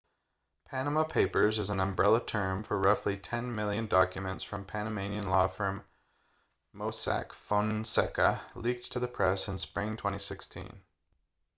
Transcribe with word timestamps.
panama 0.65 1.03
papers 1.03 1.59
is 1.59 1.69
an 1.69 1.79
umbrella 1.79 2.19
term 2.25 2.63
for 2.63 2.79
roughly 2.79 3.15
ten 3.15 3.53
million 3.53 3.85
documents 3.85 4.43
from 4.43 4.65
panamanian 4.65 5.29
law 5.29 5.47
firm 5.47 5.85
mossack 6.73 7.33
fonseca 7.33 8.41
leaked 8.55 8.91
to 8.91 8.99
the 8.99 9.07
press 9.07 9.47
in 9.47 9.59
spring 9.59 9.95
2016 9.95 10.81